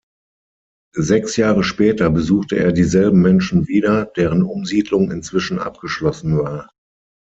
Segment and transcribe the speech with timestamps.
[0.97, 6.71] Sechs Jahre später besuchte er dieselben Menschen wieder, deren Umsiedlung inzwischen abgeschlossen war.